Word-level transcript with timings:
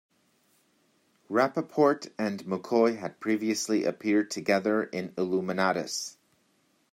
Rappaport 1.29 2.09
and 2.17 2.43
McCoy 2.45 2.97
had 2.97 3.19
previously 3.19 3.83
appeared 3.83 4.31
together 4.31 4.81
in 4.85 5.09
Illuminatus! 5.09 6.15